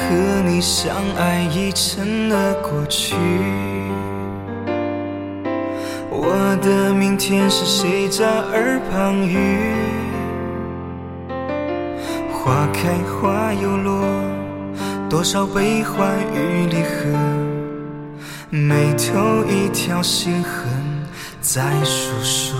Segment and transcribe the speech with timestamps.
[0.00, 3.14] 和你相爱已成了过去。
[6.10, 9.74] 我的明天是谁在耳旁语？
[12.32, 14.02] 花开花又落，
[15.08, 17.06] 多少悲欢与离合，
[18.48, 20.62] 眉头一条心痕
[21.40, 22.58] 在诉说。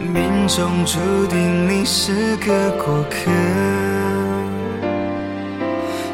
[0.00, 3.30] 命中注定你是个过客，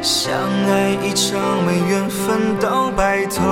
[0.00, 3.44] 相爱一场没缘分到白头。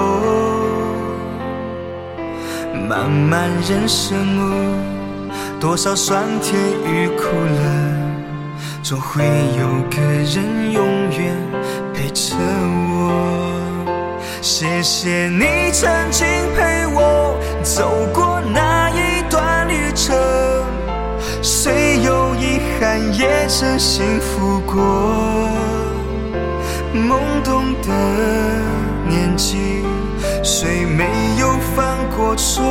[2.88, 4.54] 漫漫人生路，
[5.58, 7.62] 多少酸甜与苦乐，
[8.82, 9.24] 总会
[9.58, 11.36] 有个人永远
[11.92, 14.32] 陪着我。
[14.40, 20.16] 谢谢你曾经陪我走过那一段旅程，
[21.42, 25.35] 虽有遗憾，也曾幸福过。
[26.96, 27.88] 懵懂的
[29.08, 29.84] 年纪，
[30.42, 31.04] 谁没
[31.38, 32.64] 有犯过错，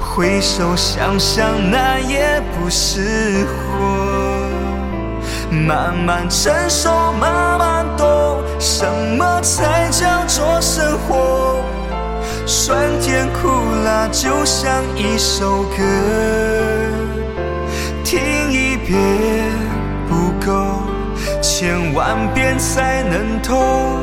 [0.00, 3.56] 回首想想，那也不是活。
[5.50, 8.84] 慢慢成熟，慢慢懂，什
[9.16, 11.62] 么才叫做生活？
[12.44, 13.48] 酸甜苦
[13.84, 15.82] 辣就像一首歌，
[18.04, 18.20] 听
[18.52, 18.96] 一遍，
[21.66, 24.00] 千万遍才能懂。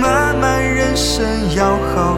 [0.00, 2.13] 漫漫人生要好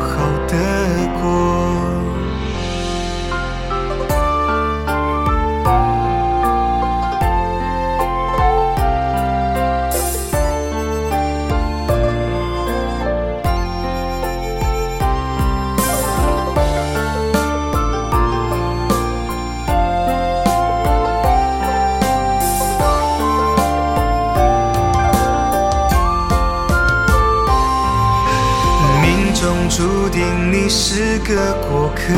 [30.66, 32.12] 你是个过客，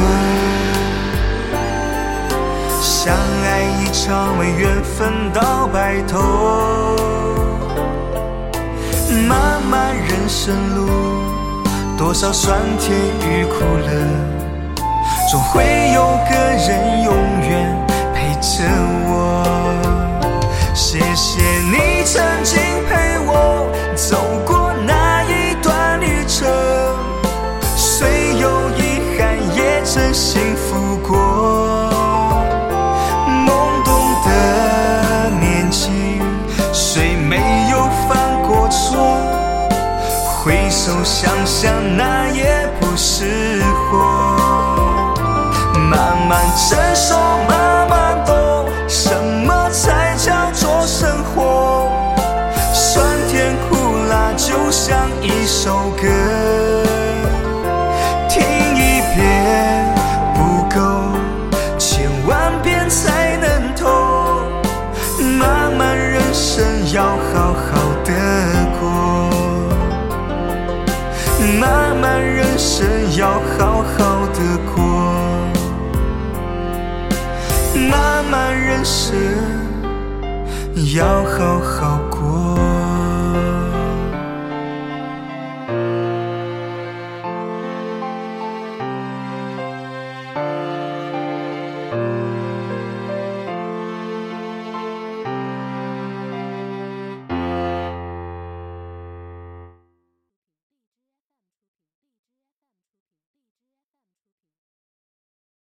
[2.81, 6.97] 相爱一场没缘分到白头。
[9.29, 10.89] 漫漫人生路，
[11.99, 12.99] 多少酸甜
[13.29, 13.91] 与苦乐，
[15.31, 16.01] 总会有
[16.31, 18.65] 个人永远陪着
[19.11, 19.13] 我。
[20.75, 21.43] 谢谢
[40.69, 44.37] 回首想想，那也不是活。
[45.91, 47.17] 慢慢成熟，
[47.49, 49.11] 慢慢懂，什
[49.47, 51.91] 么才叫做生活？
[52.75, 53.77] 酸甜苦
[54.11, 56.07] 辣就像一首歌，
[58.29, 58.43] 听
[58.77, 59.87] 一遍
[60.35, 60.79] 不够，
[61.79, 63.89] 千万遍才能懂。
[65.19, 66.63] 漫漫人生
[66.93, 67.17] 要
[72.59, 74.41] 人生要好好的
[74.75, 74.75] 过。
[77.89, 79.17] 漫漫人生，
[80.97, 82.01] 要好好